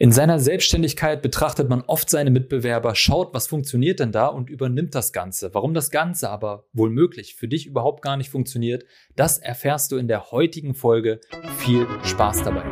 In 0.00 0.12
seiner 0.12 0.38
Selbstständigkeit 0.38 1.22
betrachtet 1.22 1.68
man 1.68 1.82
oft 1.88 2.08
seine 2.08 2.30
Mitbewerber, 2.30 2.94
schaut, 2.94 3.34
was 3.34 3.48
funktioniert 3.48 3.98
denn 3.98 4.12
da 4.12 4.28
und 4.28 4.48
übernimmt 4.48 4.94
das 4.94 5.12
Ganze. 5.12 5.52
Warum 5.54 5.74
das 5.74 5.90
Ganze 5.90 6.30
aber 6.30 6.66
wohl 6.72 6.88
möglich 6.88 7.34
für 7.34 7.48
dich 7.48 7.66
überhaupt 7.66 8.00
gar 8.02 8.16
nicht 8.16 8.30
funktioniert, 8.30 8.84
das 9.16 9.38
erfährst 9.38 9.90
du 9.90 9.96
in 9.96 10.06
der 10.06 10.30
heutigen 10.30 10.74
Folge. 10.74 11.18
Viel 11.56 11.88
Spaß 12.04 12.44
dabei. 12.44 12.62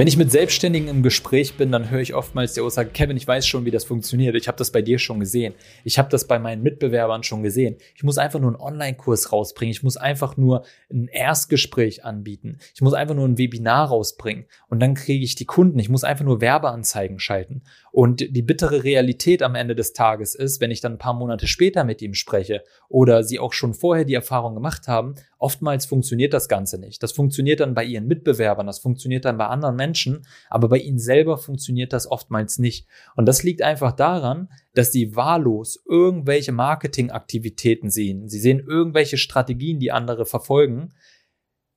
Wenn 0.00 0.06
ich 0.06 0.16
mit 0.16 0.32
Selbstständigen 0.32 0.88
im 0.88 1.02
Gespräch 1.02 1.58
bin, 1.58 1.70
dann 1.70 1.90
höre 1.90 2.00
ich 2.00 2.14
oftmals 2.14 2.54
die 2.54 2.62
Aussage, 2.62 2.88
Kevin, 2.88 3.18
ich 3.18 3.28
weiß 3.28 3.46
schon, 3.46 3.66
wie 3.66 3.70
das 3.70 3.84
funktioniert. 3.84 4.34
Ich 4.34 4.48
habe 4.48 4.56
das 4.56 4.72
bei 4.72 4.80
dir 4.80 4.98
schon 4.98 5.20
gesehen. 5.20 5.52
Ich 5.84 5.98
habe 5.98 6.08
das 6.08 6.26
bei 6.26 6.38
meinen 6.38 6.62
Mitbewerbern 6.62 7.22
schon 7.22 7.42
gesehen. 7.42 7.76
Ich 7.94 8.02
muss 8.02 8.16
einfach 8.16 8.40
nur 8.40 8.48
einen 8.48 8.62
Online-Kurs 8.62 9.30
rausbringen. 9.30 9.72
Ich 9.72 9.82
muss 9.82 9.98
einfach 9.98 10.38
nur 10.38 10.64
ein 10.90 11.08
Erstgespräch 11.08 12.02
anbieten. 12.02 12.60
Ich 12.74 12.80
muss 12.80 12.94
einfach 12.94 13.14
nur 13.14 13.28
ein 13.28 13.36
Webinar 13.36 13.88
rausbringen. 13.88 14.46
Und 14.70 14.80
dann 14.80 14.94
kriege 14.94 15.22
ich 15.22 15.34
die 15.34 15.44
Kunden. 15.44 15.78
Ich 15.78 15.90
muss 15.90 16.02
einfach 16.02 16.24
nur 16.24 16.40
Werbeanzeigen 16.40 17.18
schalten. 17.18 17.60
Und 17.92 18.20
die 18.20 18.42
bittere 18.42 18.84
Realität 18.84 19.42
am 19.42 19.54
Ende 19.54 19.74
des 19.74 19.92
Tages 19.92 20.34
ist, 20.34 20.62
wenn 20.62 20.70
ich 20.70 20.80
dann 20.80 20.92
ein 20.92 20.98
paar 20.98 21.12
Monate 21.12 21.46
später 21.46 21.84
mit 21.84 22.00
ihm 22.00 22.14
spreche 22.14 22.62
oder 22.88 23.22
sie 23.22 23.38
auch 23.38 23.52
schon 23.52 23.74
vorher 23.74 24.06
die 24.06 24.14
Erfahrung 24.14 24.54
gemacht 24.54 24.88
haben, 24.88 25.16
oftmals 25.38 25.86
funktioniert 25.86 26.32
das 26.32 26.48
Ganze 26.48 26.78
nicht. 26.78 27.02
Das 27.02 27.12
funktioniert 27.12 27.60
dann 27.60 27.74
bei 27.74 27.84
ihren 27.84 28.06
Mitbewerbern, 28.06 28.66
das 28.66 28.78
funktioniert 28.78 29.24
dann 29.24 29.38
bei 29.38 29.46
anderen 29.46 29.74
Menschen, 29.76 29.89
aber 30.48 30.68
bei 30.68 30.78
ihnen 30.78 30.98
selber 30.98 31.38
funktioniert 31.38 31.92
das 31.92 32.10
oftmals 32.10 32.58
nicht. 32.58 32.86
Und 33.16 33.26
das 33.26 33.42
liegt 33.42 33.62
einfach 33.62 33.92
daran, 33.92 34.48
dass 34.74 34.92
sie 34.92 35.16
wahllos 35.16 35.82
irgendwelche 35.88 36.52
Marketingaktivitäten 36.52 37.90
sehen. 37.90 38.28
Sie 38.28 38.38
sehen 38.38 38.60
irgendwelche 38.60 39.18
Strategien, 39.18 39.78
die 39.78 39.92
andere 39.92 40.26
verfolgen, 40.26 40.92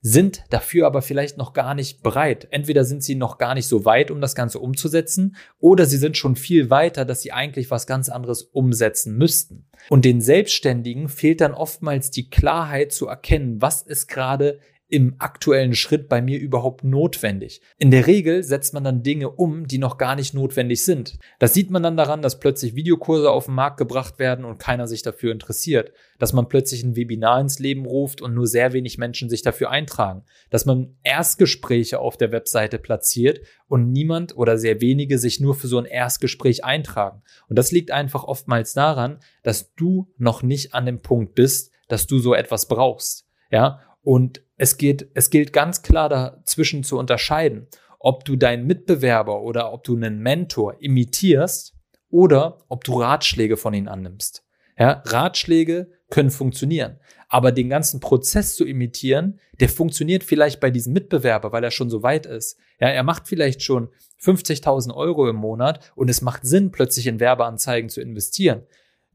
sind 0.06 0.44
dafür 0.50 0.86
aber 0.86 1.02
vielleicht 1.02 1.38
noch 1.38 1.54
gar 1.54 1.74
nicht 1.74 2.04
bereit. 2.04 2.50
Entweder 2.52 2.84
sind 2.84 3.04
sie 3.04 3.16
noch 3.16 3.38
gar 3.38 3.56
nicht 3.56 3.68
so 3.68 3.86
weit, 3.86 4.12
um 4.12 4.20
das 4.20 4.36
Ganze 4.36 4.60
umzusetzen, 4.60 5.38
oder 5.60 5.86
sie 5.86 5.96
sind 5.96 6.18
schon 6.18 6.36
viel 6.36 6.70
weiter, 6.70 7.06
dass 7.06 7.22
sie 7.22 7.32
eigentlich 7.32 7.72
was 7.72 7.88
ganz 7.88 8.10
anderes 8.10 8.44
umsetzen 8.44 9.18
müssten. 9.18 9.66
Und 9.90 10.04
den 10.04 10.20
Selbstständigen 10.20 11.08
fehlt 11.08 11.40
dann 11.40 11.54
oftmals 11.54 12.12
die 12.12 12.30
Klarheit 12.30 12.92
zu 12.92 13.08
erkennen, 13.08 13.62
was 13.62 13.82
ist 13.82 14.08
gerade 14.08 14.60
im 14.94 15.16
aktuellen 15.18 15.74
Schritt 15.74 16.08
bei 16.08 16.22
mir 16.22 16.38
überhaupt 16.40 16.84
notwendig? 16.84 17.62
In 17.80 17.90
der 17.90 18.06
Regel 18.06 18.44
setzt 18.44 18.76
man 18.76 18.84
dann 18.84 19.02
Dinge 19.02 19.32
um, 19.32 19.66
die 19.66 19.80
noch 19.80 19.98
gar 19.98 20.16
nicht 20.16 20.36
notwendig 20.36 20.86
sind. 20.86 21.18
Das 21.40 21.56
sieht 21.56 21.72
man 21.72 21.82
dann 21.82 21.98
daran, 21.98 22.22
dass 22.22 22.40
plötzlich 22.40 22.76
Videokurse 22.76 23.32
auf 23.32 23.46
den 23.46 23.56
Markt 23.56 23.78
gebracht 23.78 24.20
werden 24.20 24.46
und 24.46 24.60
keiner 24.60 24.86
sich 24.86 25.02
dafür 25.02 25.32
interessiert. 25.32 25.94
Dass 26.20 26.32
man 26.32 26.48
plötzlich 26.48 26.84
ein 26.84 26.96
Webinar 26.96 27.42
ins 27.42 27.58
Leben 27.58 27.88
ruft 27.88 28.22
und 28.22 28.36
nur 28.36 28.46
sehr 28.46 28.72
wenig 28.72 29.00
Menschen 29.00 29.32
sich 29.32 29.42
dafür 29.42 29.72
eintragen. 29.72 30.26
Dass 30.52 30.68
man 30.68 30.96
Erstgespräche 31.02 31.98
auf 31.98 32.16
der 32.16 32.32
Webseite 32.32 32.78
platziert 32.78 33.40
und 33.68 33.92
niemand 33.92 34.38
oder 34.38 34.60
sehr 34.60 34.80
wenige 34.80 35.18
sich 35.18 35.40
nur 35.40 35.56
für 35.56 35.68
so 35.68 35.80
ein 35.80 35.86
Erstgespräch 35.86 36.64
eintragen. 36.64 37.24
Und 37.50 37.58
das 37.58 37.72
liegt 37.72 37.90
einfach 37.90 38.26
oftmals 38.26 38.74
daran, 38.74 39.18
dass 39.42 39.74
du 39.74 40.14
noch 40.20 40.44
nicht 40.44 40.76
an 40.76 40.86
dem 40.86 41.02
Punkt 41.02 41.34
bist, 41.34 41.72
dass 41.88 42.06
du 42.06 42.20
so 42.20 42.36
etwas 42.36 42.68
brauchst. 42.68 43.26
Ja, 43.50 43.80
und 44.04 44.44
es 44.64 44.78
geht, 44.78 45.10
es 45.14 45.30
gilt 45.30 45.52
ganz 45.52 45.82
klar 45.82 46.08
dazwischen 46.08 46.86
zu 46.86 46.98
unterscheiden, 46.98 47.68
ob 48.00 48.24
du 48.24 48.38
deinen 48.38 48.66
Mitbewerber 48.66 49.42
oder 49.42 49.74
ob 49.74 49.84
du 49.84 49.94
einen 49.98 50.20
Mentor 50.20 50.78
imitierst 50.80 51.76
oder 52.10 52.60
ob 52.70 52.86
du 52.86 53.02
Ratschläge 53.02 53.58
von 53.58 53.74
ihnen 53.74 53.90
annimmst. 53.90 54.46
Ja, 54.80 55.04
Ratschläge 55.06 55.92
können 56.10 56.32
funktionieren, 56.32 56.98
aber 57.28 57.52
den 57.52 57.68
ganzen 57.68 58.00
Prozess 58.00 58.56
zu 58.56 58.66
imitieren, 58.66 59.42
der 59.60 59.68
funktioniert 59.68 60.24
vielleicht 60.24 60.62
bei 60.62 60.72
diesem 60.72 60.94
Mitbewerber, 60.94 61.52
weil 61.52 61.66
er 61.66 61.72
schon 61.72 61.90
so 61.90 62.02
weit 62.02 62.26
ist. 62.26 62.58
Ja, 62.80 62.88
er 62.88 63.04
macht 63.04 63.28
vielleicht 63.28 63.64
schon 63.64 63.90
50.000 64.22 64.94
Euro 64.96 65.28
im 65.28 65.36
Monat 65.36 65.92
und 65.94 66.10
es 66.10 66.22
macht 66.22 66.46
Sinn, 66.46 66.72
plötzlich 66.72 67.08
in 67.08 67.20
Werbeanzeigen 67.20 67.90
zu 67.90 68.00
investieren. 68.00 68.64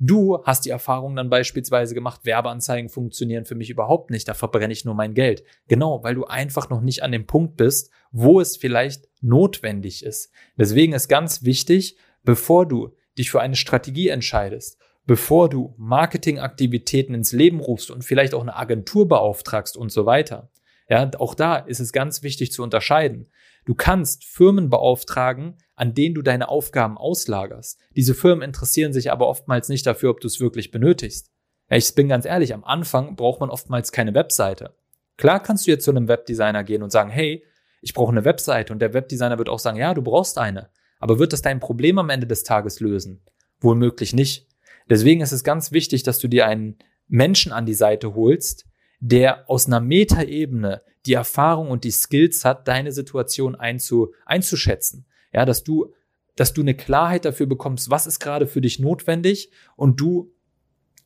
Du 0.01 0.45
hast 0.45 0.65
die 0.65 0.71
Erfahrung 0.71 1.17
dann 1.17 1.29
beispielsweise 1.29 1.93
gemacht, 1.93 2.21
Werbeanzeigen 2.25 2.89
funktionieren 2.89 3.45
für 3.45 3.57
mich 3.57 3.69
überhaupt 3.69 4.11
nicht, 4.11 4.29
da 4.29 4.35
verbrenne 4.35 4.73
ich 4.73 4.85
nur 4.85 4.95
mein 4.95 5.13
Geld. 5.13 5.43
Genau, 5.67 6.05
weil 6.05 6.15
du 6.15 6.25
einfach 6.25 6.71
noch 6.71 6.81
nicht 6.81 7.03
an 7.03 7.11
dem 7.11 7.27
Punkt 7.27 7.57
bist, 7.57 7.91
wo 8.13 8.41
es 8.41 8.57
vielleicht 8.57 9.09
notwendig 9.21 10.05
ist. 10.05 10.31
Deswegen 10.57 10.93
ist 10.93 11.09
ganz 11.09 11.43
wichtig, 11.43 11.97
bevor 12.23 12.67
du 12.67 12.95
dich 13.19 13.31
für 13.31 13.41
eine 13.41 13.57
Strategie 13.57 14.09
entscheidest, 14.09 14.79
bevor 15.05 15.49
du 15.49 15.75
Marketingaktivitäten 15.79 17.15
ins 17.15 17.33
Leben 17.33 17.59
rufst 17.59 17.91
und 17.91 18.05
vielleicht 18.05 18.35
auch 18.35 18.43
eine 18.43 18.57
Agentur 18.57 19.09
beauftragst 19.09 19.77
und 19.77 19.91
so 19.91 20.07
weiter. 20.07 20.51
Ja, 20.89 21.11
auch 21.19 21.35
da 21.35 21.57
ist 21.57 21.81
es 21.81 21.93
ganz 21.93 22.23
wichtig 22.23 22.53
zu 22.53 22.63
unterscheiden. 22.63 23.31
Du 23.65 23.75
kannst 23.75 24.25
Firmen 24.25 24.71
beauftragen, 24.71 25.57
an 25.79 25.95
denen 25.95 26.15
du 26.15 26.23
deine 26.23 26.49
Aufgaben 26.49 26.99
auslagerst. 26.99 27.79
Diese 27.95 28.15
Firmen 28.15 28.43
interessieren 28.43 28.93
sich 28.93 29.13
aber 29.13 29.29
oftmals 29.29 29.69
nicht 29.69 29.87
dafür, 29.87 30.11
ob 30.11 30.21
du 30.21 30.27
es 30.27 30.41
wirklich 30.41 30.71
benötigst. 30.71 31.31
Ich 31.71 31.95
bin 31.95 32.09
ganz 32.09 32.25
ehrlich, 32.25 32.55
am 32.55 32.65
Anfang 32.65 33.15
braucht 33.15 33.41
man 33.41 33.51
oftmals 33.51 33.93
keine 33.93 34.15
Webseite. 34.15 34.75
Klar 35.17 35.43
kannst 35.43 35.67
du 35.67 35.71
jetzt 35.71 35.85
zu 35.85 35.91
einem 35.91 36.09
Webdesigner 36.09 36.65
gehen 36.65 36.83
und 36.83 36.91
sagen, 36.91 37.11
hey, 37.11 37.45
ich 37.81 37.95
brauche 37.95 38.11
eine 38.11 38.25
Webseite 38.25 38.73
und 38.73 38.81
der 38.81 38.95
Webdesigner 38.95 39.39
wird 39.39 39.49
auch 39.49 39.59
sagen, 39.59 39.79
ja, 39.79 39.95
du 39.95 40.03
brauchst 40.03 40.39
eine. 40.39 40.71
Aber 40.99 41.19
wird 41.19 41.33
das 41.33 41.43
dein 41.43 41.61
Problem 41.61 41.99
am 41.99 42.11
Ende 42.11 42.27
des 42.27 42.43
Tages 42.43 42.81
lösen? 42.81 43.23
Wohl 43.61 43.77
möglich 43.77 44.13
nicht. 44.13 44.49
Deswegen 44.91 45.21
ist 45.21 45.33
es 45.33 45.45
ganz 45.45 45.71
wichtig, 45.71 46.03
dass 46.03 46.19
du 46.19 46.29
dir 46.29 46.47
einen 46.47 46.79
Menschen 47.07 47.53
an 47.53 47.67
die 47.67 47.75
Seite 47.75 48.15
holst, 48.15 48.67
der 49.01 49.49
aus 49.49 49.67
einer 49.67 49.81
Metaebene 49.81 50.83
die 51.07 51.13
Erfahrung 51.13 51.71
und 51.71 51.85
die 51.85 51.91
Skills 51.91 52.45
hat, 52.45 52.67
deine 52.67 52.91
Situation 52.93 53.55
einzu, 53.55 54.13
einzuschätzen. 54.27 55.07
Ja, 55.33 55.45
dass 55.45 55.65
du, 55.65 55.93
dass 56.37 56.53
du 56.53 56.61
eine 56.61 56.75
Klarheit 56.75 57.25
dafür 57.25 57.47
bekommst, 57.47 57.91
was 57.91 58.07
ist 58.07 58.21
gerade 58.21 58.47
für 58.47 58.61
dich 58.61 58.79
notwendig 58.79 59.51
und 59.77 60.01
du, 60.01 60.33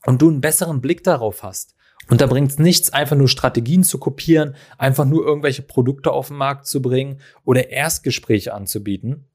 und 0.05 0.21
du 0.21 0.29
einen 0.29 0.41
besseren 0.41 0.81
Blick 0.81 1.05
darauf 1.05 1.43
hast. 1.43 1.75
Und 2.09 2.21
da 2.21 2.27
bringt 2.27 2.51
es 2.51 2.59
nichts, 2.59 2.93
einfach 2.93 3.17
nur 3.17 3.29
Strategien 3.29 3.85
zu 3.85 3.99
kopieren, 3.99 4.57
einfach 4.77 5.05
nur 5.05 5.25
irgendwelche 5.25 5.63
Produkte 5.63 6.11
auf 6.11 6.29
den 6.29 6.37
Markt 6.37 6.67
zu 6.67 6.83
bringen 6.83 7.21
oder 7.45 7.71
Erstgespräche 7.71 8.53
anzubieten, 8.53 9.29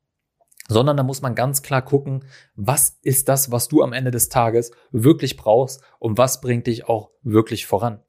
sondern 0.67 0.97
da 0.97 1.03
muss 1.03 1.21
man 1.21 1.33
ganz 1.33 1.61
klar 1.61 1.81
gucken, 1.81 2.25
was 2.55 2.97
ist 3.01 3.29
das, 3.29 3.51
was 3.51 3.69
du 3.69 3.83
am 3.83 3.93
Ende 3.93 4.11
des 4.11 4.27
Tages 4.29 4.71
wirklich 4.91 5.37
brauchst 5.37 5.81
und 5.99 6.17
was 6.17 6.41
bringt 6.41 6.67
dich 6.67 6.89
auch 6.89 7.11
wirklich 7.23 7.65
voran. 7.65 8.01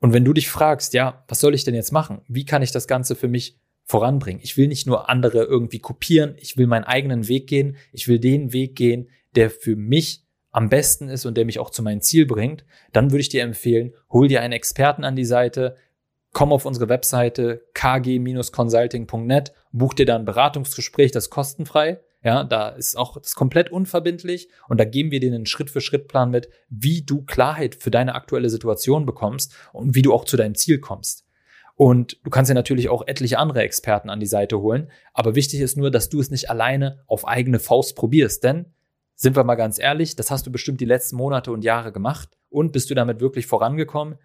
Und 0.00 0.12
wenn 0.12 0.24
du 0.24 0.32
dich 0.32 0.50
fragst, 0.50 0.94
ja, 0.94 1.24
was 1.28 1.38
soll 1.38 1.54
ich 1.54 1.62
denn 1.62 1.76
jetzt 1.76 1.92
machen? 1.92 2.22
Wie 2.26 2.44
kann 2.44 2.62
ich 2.62 2.72
das 2.72 2.88
Ganze 2.88 3.14
für 3.14 3.28
mich 3.28 3.61
voranbringen? 3.84 4.40
Ich 4.42 4.56
will 4.56 4.68
nicht 4.68 4.86
nur 4.86 5.08
andere 5.08 5.44
irgendwie 5.44 5.78
kopieren, 5.78 6.34
ich 6.38 6.56
will 6.56 6.66
meinen 6.66 6.84
eigenen 6.84 7.28
Weg 7.28 7.46
gehen, 7.46 7.76
ich 7.92 8.08
will 8.08 8.18
den 8.18 8.52
Weg 8.52 8.76
gehen, 8.76 9.08
der 9.34 9.50
für 9.50 9.76
mich 9.76 10.24
am 10.50 10.68
besten 10.68 11.08
ist 11.08 11.24
und 11.24 11.36
der 11.36 11.46
mich 11.46 11.58
auch 11.58 11.70
zu 11.70 11.82
meinem 11.82 12.02
Ziel 12.02 12.26
bringt, 12.26 12.64
dann 12.92 13.10
würde 13.10 13.22
ich 13.22 13.30
dir 13.30 13.42
empfehlen, 13.42 13.94
hol 14.10 14.28
dir 14.28 14.42
einen 14.42 14.52
Experten 14.52 15.02
an 15.02 15.16
die 15.16 15.24
Seite, 15.24 15.76
komm 16.32 16.52
auf 16.52 16.66
unsere 16.66 16.88
Webseite 16.88 17.64
kg-consulting.net, 17.74 19.52
buch 19.72 19.94
dir 19.94 20.06
da 20.06 20.16
ein 20.16 20.24
Beratungsgespräch, 20.24 21.10
das 21.10 21.24
ist 21.24 21.30
kostenfrei. 21.30 22.00
Ja, 22.24 22.44
da 22.44 22.68
ist 22.68 22.96
auch 22.96 23.16
das 23.20 23.34
komplett 23.34 23.72
unverbindlich 23.72 24.48
und 24.68 24.78
da 24.78 24.84
geben 24.84 25.10
wir 25.10 25.18
dir 25.18 25.34
einen 25.34 25.44
Schritt-für-Schritt-Plan 25.44 26.30
mit, 26.30 26.48
wie 26.68 27.02
du 27.02 27.22
Klarheit 27.22 27.74
für 27.74 27.90
deine 27.90 28.14
aktuelle 28.14 28.48
Situation 28.48 29.06
bekommst 29.06 29.52
und 29.72 29.96
wie 29.96 30.02
du 30.02 30.12
auch 30.12 30.24
zu 30.24 30.36
deinem 30.36 30.54
Ziel 30.54 30.78
kommst. 30.78 31.24
Und 31.74 32.18
du 32.24 32.30
kannst 32.30 32.48
ja 32.48 32.54
natürlich 32.54 32.88
auch 32.88 33.06
etliche 33.06 33.38
andere 33.38 33.62
Experten 33.62 34.10
an 34.10 34.20
die 34.20 34.26
Seite 34.26 34.60
holen, 34.60 34.90
aber 35.14 35.34
wichtig 35.34 35.60
ist 35.60 35.76
nur, 35.76 35.90
dass 35.90 36.08
du 36.08 36.20
es 36.20 36.30
nicht 36.30 36.50
alleine 36.50 37.02
auf 37.06 37.26
eigene 37.26 37.58
Faust 37.58 37.96
probierst, 37.96 38.44
denn 38.44 38.66
sind 39.14 39.36
wir 39.36 39.44
mal 39.44 39.54
ganz 39.54 39.78
ehrlich, 39.78 40.16
das 40.16 40.30
hast 40.30 40.46
du 40.46 40.52
bestimmt 40.52 40.80
die 40.80 40.86
letzten 40.86 41.16
Monate 41.16 41.52
und 41.52 41.64
Jahre 41.64 41.92
gemacht 41.92 42.30
und 42.50 42.72
bist 42.72 42.90
du 42.90 42.94
damit 42.94 43.20
wirklich 43.20 43.46
vorangekommen? 43.46 44.18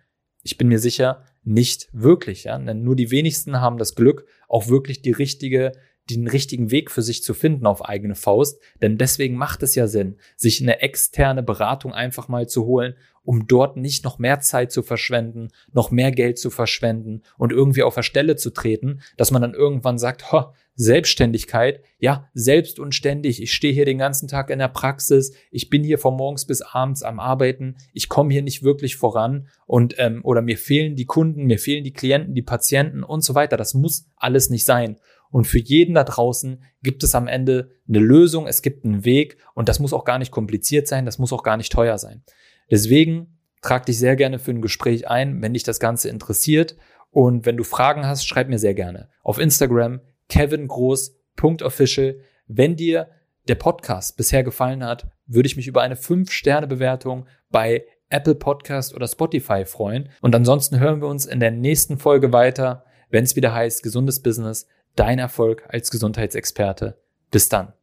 Ich 0.44 0.58
bin 0.58 0.68
mir 0.68 0.80
sicher, 0.80 1.24
nicht 1.44 1.90
wirklich. 1.92 2.46
Ja? 2.46 2.58
Denn 2.58 2.84
nur 2.84 2.96
die 2.96 3.12
wenigsten 3.12 3.62
haben 3.62 3.78
das 3.78 3.96
Glück, 3.96 4.26
auch 4.48 4.68
wirklich 4.68 5.02
die 5.02 5.12
richtige 5.12 5.74
den 6.10 6.28
richtigen 6.28 6.72
Weg 6.72 6.90
für 6.90 7.02
sich 7.02 7.24
zu 7.24 7.34
finden 7.34 7.66
auf 7.66 7.84
eigene 7.86 8.16
Faust. 8.16 8.62
Denn 8.82 8.98
deswegen 8.98 9.36
macht 9.36 9.64
es 9.64 9.76
ja 9.76 9.88
Sinn, 9.88 10.18
sich 10.36 10.62
eine 10.62 10.82
externe 10.82 11.44
Beratung 11.44 11.94
einfach 11.94 12.28
mal 12.28 12.48
zu 12.48 12.66
holen, 12.66 12.96
um 13.28 13.46
dort 13.46 13.76
nicht 13.76 14.06
noch 14.06 14.20
mehr 14.20 14.40
Zeit 14.40 14.72
zu 14.72 14.82
verschwenden, 14.84 15.50
noch 15.74 15.92
mehr 15.92 16.12
Geld 16.12 16.40
zu 16.40 16.50
verschwenden 16.50 17.24
und 17.38 17.52
irgendwie 17.52 17.84
auf 17.84 17.96
der 17.96 18.04
Stelle 18.04 18.38
zu 18.38 18.52
treten, 18.52 19.02
dass 19.18 19.32
man 19.32 19.42
dann 19.42 19.54
irgendwann 19.54 19.98
sagt, 19.98 20.32
ho, 20.32 20.54
Selbstständigkeit, 20.76 21.82
ja, 22.00 22.30
selbst 22.34 22.80
und 22.80 22.96
ständig. 22.96 23.42
Ich 23.42 23.52
stehe 23.52 23.74
hier 23.74 23.84
den 23.84 23.98
ganzen 23.98 24.30
Tag 24.30 24.50
in 24.50 24.60
der 24.60 24.70
Praxis, 24.70 25.34
ich 25.52 25.70
bin 25.70 25.84
hier 25.84 25.98
von 25.98 26.16
morgens 26.16 26.46
bis 26.46 26.62
abends 26.62 27.04
am 27.04 27.20
Arbeiten, 27.20 27.76
ich 27.92 28.08
komme 28.08 28.32
hier 28.32 28.44
nicht 28.44 28.64
wirklich 28.64 28.96
voran 28.96 29.50
und 29.66 29.96
ähm, 29.98 30.22
oder 30.24 30.42
mir 30.42 30.58
fehlen 30.58 30.96
die 30.96 31.06
Kunden, 31.06 31.48
mir 31.48 31.60
fehlen 31.60 31.84
die 31.84 31.92
Klienten, 31.92 32.34
die 32.34 32.44
Patienten 32.44 33.04
und 33.04 33.26
so 33.26 33.36
weiter. 33.36 33.58
Das 33.58 33.74
muss 33.74 34.08
alles 34.16 34.50
nicht 34.50 34.64
sein. 34.64 35.00
Und 35.32 35.48
für 35.48 35.60
jeden 35.60 35.96
da 35.96 36.06
draußen 36.06 36.64
gibt 36.82 37.04
es 37.04 37.14
am 37.14 37.28
Ende 37.28 37.72
eine 37.90 38.00
Lösung, 38.00 38.48
es 38.48 38.62
gibt 38.62 38.86
einen 38.86 39.04
Weg 39.04 39.38
und 39.54 39.68
das 39.68 39.82
muss 39.82 39.92
auch 39.92 40.06
gar 40.06 40.18
nicht 40.18 40.32
kompliziert 40.32 40.88
sein, 40.88 41.06
das 41.06 41.20
muss 41.20 41.34
auch 41.34 41.44
gar 41.44 41.58
nicht 41.58 41.74
teuer 41.74 41.98
sein. 41.98 42.24
Deswegen 42.70 43.38
trag 43.62 43.86
dich 43.86 43.98
sehr 43.98 44.16
gerne 44.16 44.40
für 44.40 44.52
ein 44.52 44.62
Gespräch 44.62 45.08
ein, 45.08 45.42
wenn 45.42 45.54
dich 45.54 45.64
das 45.64 45.80
Ganze 45.80 46.10
interessiert. 46.10 46.78
Und 47.12 47.46
wenn 47.46 47.58
du 47.58 47.64
Fragen 47.64 48.06
hast, 48.06 48.28
schreib 48.28 48.50
mir 48.50 48.60
sehr 48.60 48.74
gerne 48.74 49.10
auf 49.24 49.40
Instagram 49.40 50.02
kevingroß.official. 50.30 52.20
Wenn 52.48 52.76
dir 52.76 53.10
der 53.48 53.56
Podcast 53.56 54.18
bisher 54.18 54.44
gefallen 54.44 54.84
hat, 54.84 55.08
würde 55.26 55.48
ich 55.48 55.58
mich 55.58 55.68
über 55.68 55.82
eine 55.82 55.96
5-Sterne-Bewertung 55.96 57.26
bei 57.50 57.86
Apple 58.10 58.36
Podcast 58.36 58.94
oder 58.94 59.08
Spotify 59.08 59.66
freuen. 59.66 60.10
Und 60.22 60.36
ansonsten 60.36 60.80
hören 60.80 61.02
wir 61.02 61.08
uns 61.08 61.26
in 61.26 61.40
der 61.40 61.52
nächsten 61.52 61.98
Folge 61.98 62.32
weiter, 62.32 62.86
wenn 63.10 63.24
es 63.24 63.36
wieder 63.36 63.54
heißt, 63.54 63.84
gesundes 63.84 64.22
Business, 64.22 64.68
dein 64.96 65.20
Erfolg 65.20 65.64
als 65.70 65.92
Gesundheitsexperte. 65.92 66.98
Bis 67.32 67.50
dann. 67.50 67.77